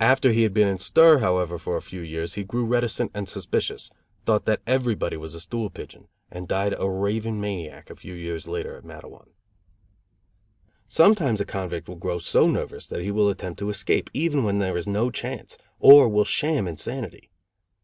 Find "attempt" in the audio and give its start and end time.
13.28-13.60